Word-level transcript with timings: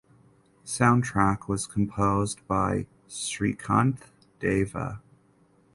Soundtrack 0.65 1.47
was 1.47 1.67
composed 1.67 2.39
by 2.47 2.87
Srikanth 3.07 4.05
Deva. 4.39 4.99